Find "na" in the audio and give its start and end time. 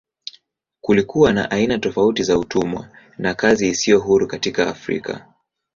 1.33-1.51, 3.17-3.33